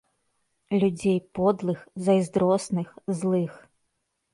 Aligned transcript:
Людзей 0.83 1.19
подлых, 1.39 1.85
зайздросных, 2.07 2.87
злых. 3.17 3.53